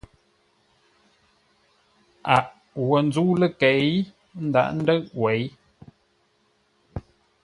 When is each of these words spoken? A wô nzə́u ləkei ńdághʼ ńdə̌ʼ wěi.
A 2.33 2.37
wô 2.85 2.97
nzə́u 3.05 3.31
ləkei 3.41 3.89
ńdághʼ 4.45 4.71
ńdə̌ʼ 4.79 5.05
wěi. 5.21 5.43